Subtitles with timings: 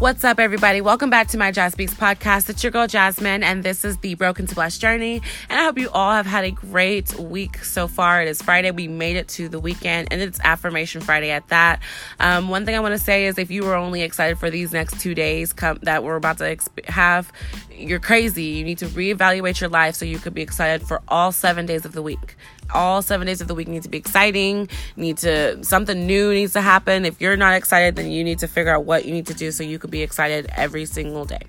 [0.00, 0.80] What's up, everybody?
[0.80, 2.48] Welcome back to my Jazz Speaks podcast.
[2.48, 5.20] It's your girl Jasmine, and this is the Broken to Blessed journey.
[5.50, 8.22] And I hope you all have had a great week so far.
[8.22, 8.70] It is Friday.
[8.70, 11.82] We made it to the weekend, and it's Affirmation Friday at that.
[12.18, 14.72] Um, one thing I want to say is if you were only excited for these
[14.72, 17.30] next two days come, that we're about to exp- have,
[17.70, 18.44] you're crazy.
[18.44, 21.84] You need to reevaluate your life so you could be excited for all seven days
[21.84, 22.36] of the week
[22.72, 26.52] all seven days of the week need to be exciting need to something new needs
[26.52, 29.26] to happen if you're not excited then you need to figure out what you need
[29.26, 31.42] to do so you could be excited every single day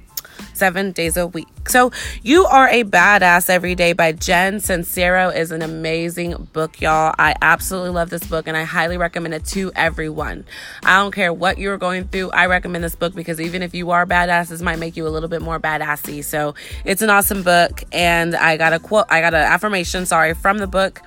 [0.53, 1.47] seven days a week.
[1.67, 1.91] So,
[2.23, 7.13] You Are a Badass Every Day by Jen Sincero is an amazing book, y'all.
[7.17, 10.45] I absolutely love this book and I highly recommend it to everyone.
[10.83, 13.91] I don't care what you're going through, I recommend this book because even if you
[13.91, 16.23] are badass, this might make you a little bit more badassy.
[16.23, 17.83] So, it's an awesome book.
[17.91, 21.01] And I got a quote, I got an affirmation, sorry, from the book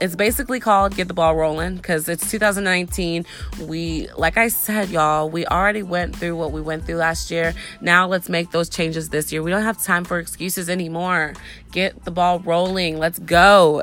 [0.00, 3.24] it's basically called Get the Ball Rolling because it's 2019.
[3.62, 7.54] We, like I said, y'all, we already went through what we went through last year.
[7.80, 9.42] Now let's make those changes this year.
[9.42, 11.34] We don't have time for excuses anymore.
[11.72, 12.98] Get the ball rolling.
[12.98, 13.82] Let's go.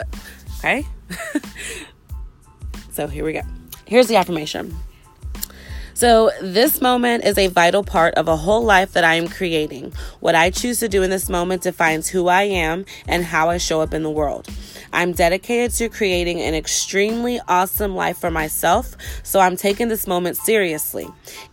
[0.59, 0.85] Okay?
[2.91, 3.41] so here we go.
[3.85, 4.75] Here's the affirmation.
[5.95, 9.93] So, this moment is a vital part of a whole life that I am creating.
[10.21, 13.57] What I choose to do in this moment defines who I am and how I
[13.59, 14.49] show up in the world.
[14.93, 20.37] I'm dedicated to creating an extremely awesome life for myself, so I'm taking this moment
[20.37, 21.07] seriously,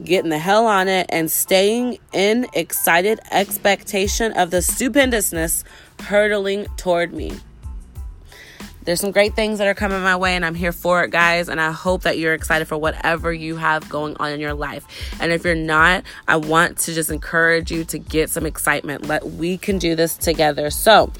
[0.05, 5.64] getting the hell on it, and staying in excited expectation of the stupendousness
[6.00, 7.33] hurtling toward me
[8.84, 11.48] there's some great things that are coming my way and I'm here for it, guys.
[11.48, 14.86] And I hope that you're excited for whatever you have going on in your life.
[15.20, 19.06] And if you're not, I want to just encourage you to get some excitement.
[19.06, 20.70] Let we can do this together.
[20.70, 21.12] So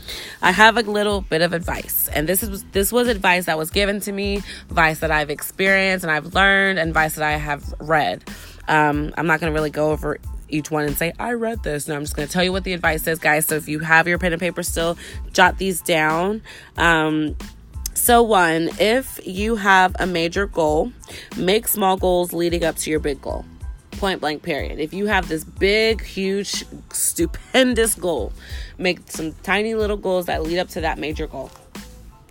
[0.43, 2.09] I have a little bit of advice.
[2.13, 4.37] And this is this was advice that was given to me,
[4.69, 8.25] advice that I've experienced and I've learned, and advice that I have read.
[8.69, 10.19] Um, I'm not gonna really go over
[10.51, 11.89] each one and say, I read this.
[11.89, 13.47] No, I'm just going to tell you what the advice is, guys.
[13.47, 14.97] So if you have your pen and paper still,
[15.33, 16.43] jot these down.
[16.77, 17.37] Um,
[17.95, 20.93] so, one, if you have a major goal,
[21.37, 23.45] make small goals leading up to your big goal.
[23.93, 24.79] Point blank, period.
[24.79, 28.33] If you have this big, huge, stupendous goal,
[28.79, 31.51] make some tiny little goals that lead up to that major goal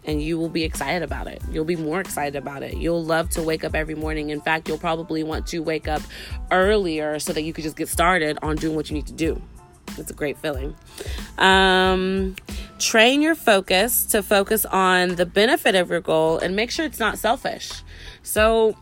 [0.06, 1.42] and you will be excited about it.
[1.52, 2.78] You'll be more excited about it.
[2.78, 4.30] You'll love to wake up every morning.
[4.30, 6.02] In fact, you'll probably want to wake up
[6.52, 9.42] earlier so that you could just get started on doing what you need to do.
[9.98, 10.76] It's a great feeling.
[11.38, 12.36] Um,
[12.78, 17.00] train your focus to focus on the benefit of your goal and make sure it's
[17.00, 17.72] not selfish.
[18.24, 18.78] So,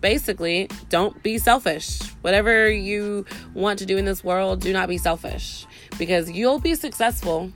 [0.00, 2.00] basically, don't be selfish.
[2.20, 5.66] Whatever you want to do in this world, do not be selfish
[5.98, 7.50] because you'll be successful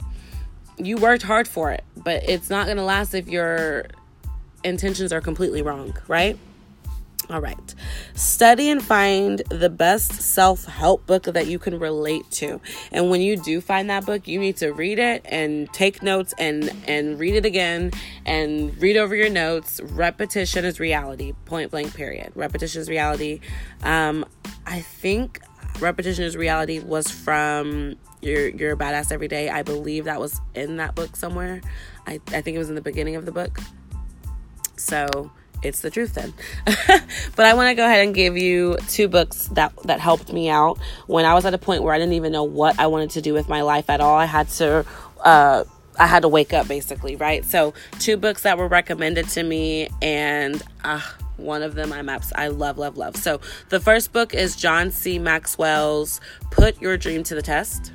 [0.79, 3.87] you worked hard for it, but it's not going to last if your
[4.65, 6.39] intentions are completely wrong, right?
[7.31, 7.75] All right.
[8.15, 12.61] Study and find the best self help book that you can relate to.
[12.91, 16.35] And when you do find that book, you need to read it and take notes
[16.37, 17.93] and, and read it again
[18.27, 19.81] and read over your notes.
[19.83, 22.33] Repetition is reality, point blank, period.
[22.35, 23.41] Repetition is reality.
[23.83, 24.27] Um,
[24.67, 25.41] I think
[25.81, 29.49] repetition is reality was from you're you're a badass every day.
[29.51, 31.61] I believe that was in that book somewhere.
[32.07, 33.59] I, I think it was in the beginning of the book.
[34.77, 35.31] So
[35.63, 36.33] it's the truth then.
[37.37, 40.49] but I want to go ahead and give you two books that that helped me
[40.49, 43.11] out when I was at a point where I didn't even know what I wanted
[43.11, 44.17] to do with my life at all.
[44.17, 44.85] I had to
[45.21, 45.65] uh,
[45.99, 47.45] I had to wake up basically, right?
[47.45, 51.01] So two books that were recommended to me and uh,
[51.37, 53.17] one of them I'm abs- I love love love.
[53.17, 55.19] So the first book is John C.
[55.19, 56.21] Maxwell's
[56.51, 57.93] Put Your Dream to the Test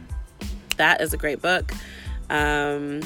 [0.78, 1.74] that is a great book.
[2.30, 3.02] Um,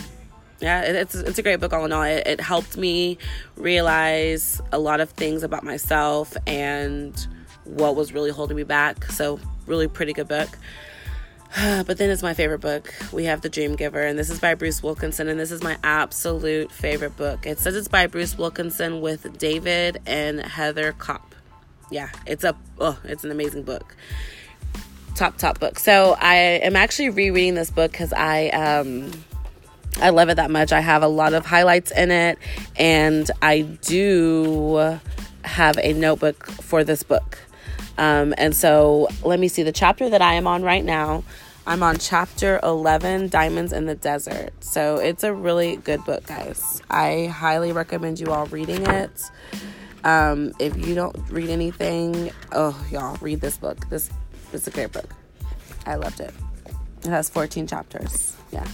[0.60, 2.04] yeah, it's it's a great book all in all.
[2.04, 3.18] It, it helped me
[3.56, 7.28] realize a lot of things about myself and
[7.64, 9.06] what was really holding me back.
[9.06, 10.50] So, really pretty good book.
[11.86, 12.94] but then it's my favorite book.
[13.12, 15.78] We have The Dream Giver, and this is by Bruce Wilkinson, and this is my
[15.84, 17.46] absolute favorite book.
[17.46, 21.36] It says it's by Bruce Wilkinson with David and Heather Kopp.
[21.90, 23.96] Yeah, it's a oh, it's an amazing book
[25.16, 25.78] top top book.
[25.78, 29.12] So I am actually rereading this book because I um
[30.02, 30.72] I love it that much.
[30.72, 32.38] I have a lot of highlights in it,
[32.78, 34.98] and I do
[35.44, 37.38] have a notebook for this book.
[38.02, 41.24] Um, and so let me see the chapter that I am on right now.
[41.68, 44.52] I'm on chapter 11, Diamonds in the Desert.
[44.64, 46.82] So it's a really good book, guys.
[46.90, 49.22] I highly recommend you all reading it.
[50.04, 53.88] Um, if you don't read anything, oh, y'all, read this book.
[53.92, 54.10] This
[54.52, 55.14] is a great book.
[55.86, 56.34] I loved it.
[57.04, 58.36] It has 14 chapters.
[58.52, 58.68] Yeah.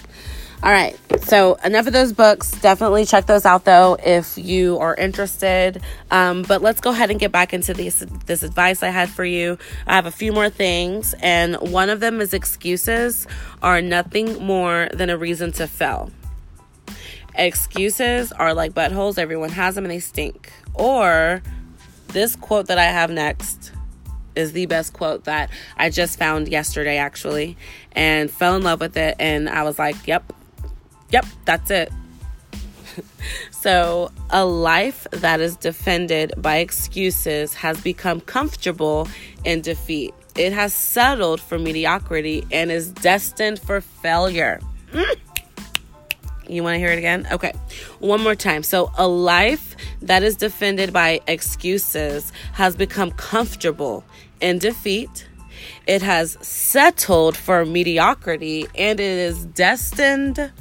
[0.63, 0.97] All right.
[1.23, 2.51] So enough of those books.
[2.51, 5.81] Definitely check those out though if you are interested.
[6.09, 9.23] Um, but let's go ahead and get back into this this advice I had for
[9.23, 9.59] you.
[9.85, 13.27] I have a few more things, and one of them is excuses
[13.61, 16.11] are nothing more than a reason to fail.
[17.35, 19.19] Excuses are like buttholes.
[19.19, 20.51] Everyone has them and they stink.
[20.73, 21.43] Or
[22.07, 23.73] this quote that I have next
[24.35, 27.57] is the best quote that I just found yesterday, actually,
[27.91, 29.15] and fell in love with it.
[29.19, 30.33] And I was like, yep,
[31.11, 31.91] Yep, that's it.
[33.51, 39.07] so, a life that is defended by excuses has become comfortable
[39.43, 40.13] in defeat.
[40.35, 44.59] It has settled for mediocrity and is destined for failure.
[44.91, 45.15] Mm.
[46.49, 47.27] You want to hear it again?
[47.31, 47.51] Okay.
[47.99, 48.63] One more time.
[48.63, 54.03] So, a life that is defended by excuses has become comfortable
[54.39, 55.27] in defeat.
[55.87, 60.51] It has settled for mediocrity and it is destined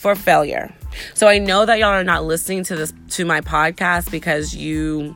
[0.00, 0.72] for failure.
[1.12, 5.14] So I know that y'all are not listening to this to my podcast because you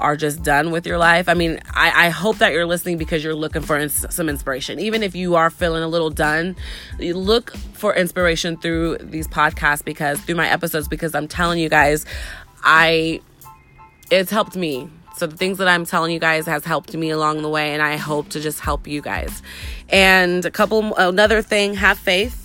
[0.00, 1.28] are just done with your life.
[1.28, 4.80] I mean, I, I hope that you're listening because you're looking for ins- some inspiration.
[4.80, 6.56] Even if you are feeling a little done,
[6.98, 12.04] look for inspiration through these podcasts because through my episodes because I'm telling you guys,
[12.64, 13.20] I
[14.10, 14.90] it's helped me.
[15.16, 17.80] So the things that I'm telling you guys has helped me along the way and
[17.80, 19.44] I hope to just help you guys.
[19.90, 22.43] And a couple another thing, have faith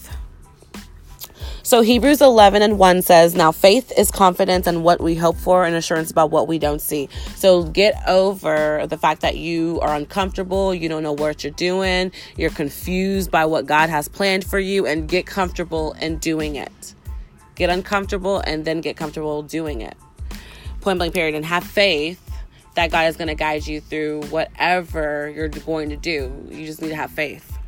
[1.70, 5.66] so Hebrews 11 and 1 says, Now faith is confidence in what we hope for
[5.66, 7.10] and assurance about what we don't see.
[7.36, 12.12] So get over the fact that you are uncomfortable, you don't know what you're doing,
[12.36, 16.96] you're confused by what God has planned for you, and get comfortable in doing it.
[17.54, 19.96] Get uncomfortable and then get comfortable doing it.
[20.82, 21.36] Point blank period.
[21.36, 22.20] And have faith
[22.74, 26.34] that God is going to guide you through whatever you're going to do.
[26.50, 27.59] You just need to have faith.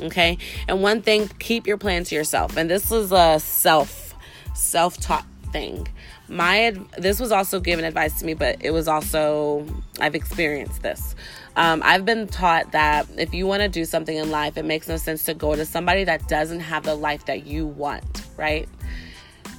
[0.00, 0.38] Okay.
[0.68, 2.56] And one thing, keep your plan to yourself.
[2.56, 4.14] And this is a self,
[4.54, 5.88] self taught thing.
[6.28, 9.66] My, this was also given advice to me, but it was also,
[10.00, 11.14] I've experienced this.
[11.56, 14.88] Um, I've been taught that if you want to do something in life, it makes
[14.88, 18.68] no sense to go to somebody that doesn't have the life that you want, right?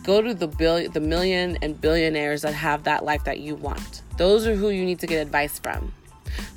[0.03, 4.01] Go to the billion, the million and billionaires that have that life that you want.
[4.17, 5.93] Those are who you need to get advice from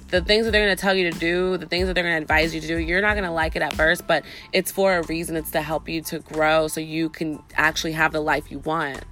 [0.08, 2.16] the things that they're going to tell you to do, the things that they're going
[2.16, 4.72] to advise you to do, you're not going to like it at first, but it's
[4.72, 5.36] for a reason.
[5.36, 9.04] It's to help you to grow so you can actually have the life you want.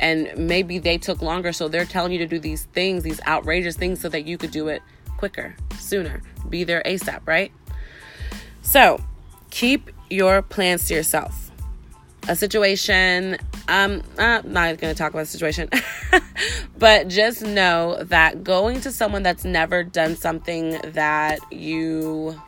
[0.00, 3.76] And maybe they took longer, so they're telling you to do these things, these outrageous
[3.76, 4.82] things, so that you could do it
[5.16, 7.52] quicker, sooner, be there ASAP, right?
[8.62, 9.00] So
[9.50, 11.51] keep your plans to yourself.
[12.28, 13.36] A situation.
[13.68, 15.68] Um, I'm not going to talk about the situation,
[16.78, 22.40] but just know that going to someone that's never done something that you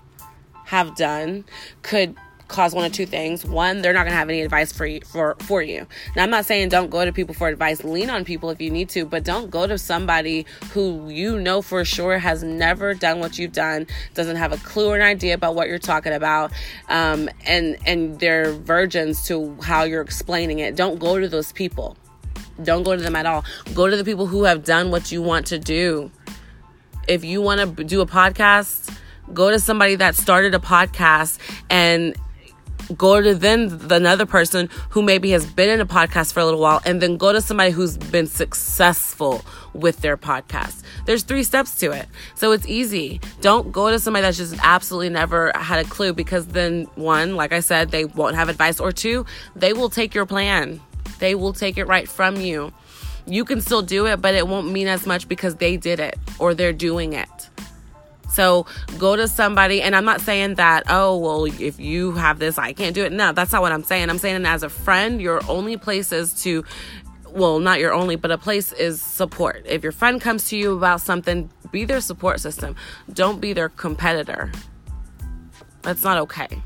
[0.65, 1.44] have done
[1.82, 2.17] could
[2.54, 3.44] cause one of two things.
[3.44, 5.86] One, they're not going to have any advice for you, for for you.
[6.14, 7.82] Now, I'm not saying don't go to people for advice.
[7.82, 11.62] Lean on people if you need to, but don't go to somebody who you know
[11.62, 15.34] for sure has never done what you've done, doesn't have a clue or an idea
[15.34, 16.52] about what you're talking about,
[16.88, 20.76] um, and and they're virgins to how you're explaining it.
[20.76, 21.96] Don't go to those people.
[22.62, 23.44] Don't go to them at all.
[23.74, 26.12] Go to the people who have done what you want to do.
[27.08, 28.96] If you want to do a podcast,
[29.32, 32.14] go to somebody that started a podcast and
[32.96, 36.60] go to then another person who maybe has been in a podcast for a little
[36.60, 40.82] while and then go to somebody who's been successful with their podcast.
[41.06, 42.09] There's three steps to it.
[42.35, 43.20] So it's easy.
[43.40, 47.52] Don't go to somebody that's just absolutely never had a clue because then one like
[47.52, 48.80] i said they won't have advice.
[48.80, 50.80] Or two they will take your plan.
[51.18, 52.73] They will take it right from you.
[53.26, 56.18] You can still do it but it won't mean as much because they did it
[56.38, 57.28] or they're doing it
[58.35, 58.67] so
[58.99, 62.73] go to somebody, and I'm not saying that, oh, well, if you have this, I
[62.73, 63.12] can't do it.
[63.12, 64.11] No, that's not what I'm saying.
[64.11, 66.64] I'm saying as a friend, your only place is to
[67.35, 69.64] well, not your only, but a place is support.
[69.67, 72.76] If your friend comes to you about something, be their support system.
[73.12, 74.53] Don't be their competitor.
[75.83, 76.62] That's not okay.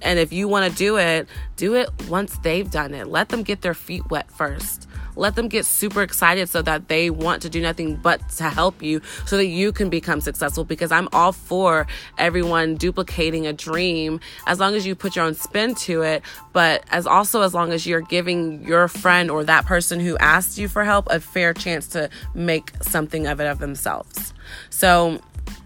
[0.00, 3.08] And if you want to do it, do it once they've done it.
[3.08, 4.87] Let them get their feet wet first.
[5.18, 8.82] Let them get super excited so that they want to do nothing but to help
[8.82, 14.20] you so that you can become successful because I'm all for everyone duplicating a dream
[14.46, 16.22] as long as you put your own spin to it,
[16.52, 20.56] but as also as long as you're giving your friend or that person who asked
[20.56, 24.32] you for help a fair chance to make something of it of themselves.
[24.70, 25.20] So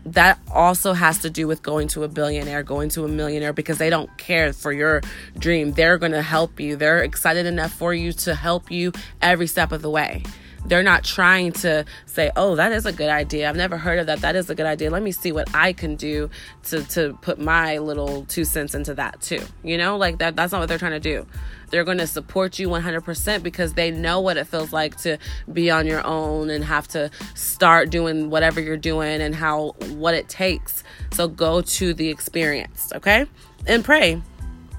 [0.05, 3.79] that also has to do with going to a billionaire, going to a millionaire because
[3.79, 5.01] they don't care for your
[5.39, 5.73] dream.
[5.73, 6.77] They're going to help you.
[6.77, 10.25] They're excited enough for you to help you every step of the way.
[10.67, 13.49] They're not trying to say, "Oh, that is a good idea.
[13.49, 14.21] I've never heard of that.
[14.21, 14.91] That is a good idea.
[14.91, 16.31] Let me see what I can do
[16.65, 20.53] to to put my little two cents into that too." You know, like that that's
[20.53, 21.27] not what they're trying to do.
[21.71, 25.17] They're going to support you 100% because they know what it feels like to
[25.51, 30.15] be on your own and have to start doing whatever you're doing and how what
[30.15, 30.85] it takes.
[31.13, 33.25] So go to the experience, okay?
[33.67, 34.21] And pray.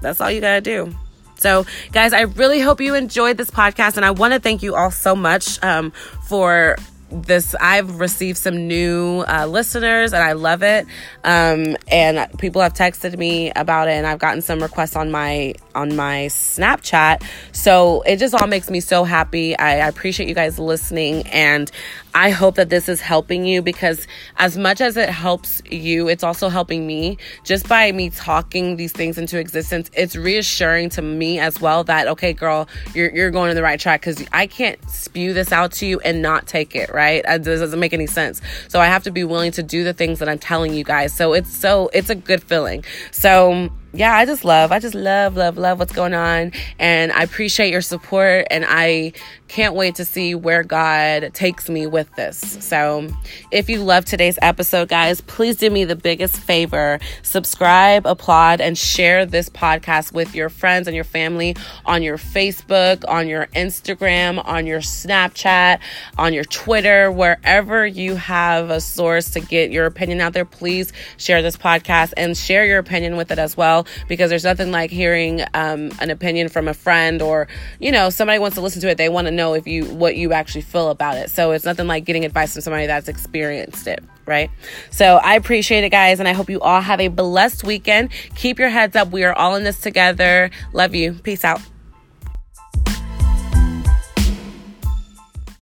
[0.02, 0.94] That's all you got to do.
[1.36, 4.74] So, guys, I really hope you enjoyed this podcast, and I want to thank you
[4.74, 5.92] all so much um,
[6.26, 6.76] for
[7.10, 7.54] this.
[7.60, 10.86] I've received some new uh, listeners and i love it
[11.22, 15.54] um, and people have texted me about it and i've gotten some requests on my
[15.74, 17.22] on my snapchat.
[17.52, 19.56] So it just all makes me so happy.
[19.58, 21.70] I, I appreciate you guys listening and
[22.14, 24.06] I hope that this is helping you because
[24.36, 27.18] as much as it helps you, it's also helping me.
[27.42, 32.06] Just by me talking these things into existence, it's reassuring to me as well that
[32.06, 35.72] okay, girl, you're you're going in the right track because I can't spew this out
[35.72, 37.24] to you and not take it, right?
[37.26, 38.40] It doesn't make any sense.
[38.68, 41.12] So I have to be willing to do the things that I'm telling you guys.
[41.12, 42.84] So it's so it's a good feeling.
[43.10, 46.50] So yeah, I just love, I just love, love, love what's going on.
[46.80, 48.46] And I appreciate your support.
[48.50, 49.12] And I
[49.48, 52.38] can't wait to see where God takes me with this.
[52.38, 53.08] So
[53.50, 58.76] if you love today's episode, guys, please do me the biggest favor subscribe, applaud, and
[58.76, 64.44] share this podcast with your friends and your family on your Facebook, on your Instagram,
[64.44, 65.80] on your Snapchat,
[66.18, 70.44] on your Twitter, wherever you have a source to get your opinion out there.
[70.44, 74.70] Please share this podcast and share your opinion with it as well because there's nothing
[74.70, 77.48] like hearing um, an opinion from a friend or
[77.78, 80.16] you know somebody wants to listen to it they want to know if you what
[80.16, 81.30] you actually feel about it.
[81.30, 84.50] So it's nothing like getting advice from somebody that's experienced it right?
[84.90, 88.10] So i appreciate it guys and i hope you all have a blessed weekend.
[88.34, 89.10] Keep your heads up.
[89.10, 90.50] We are all in this together.
[90.72, 91.12] Love you.
[91.12, 91.60] Peace out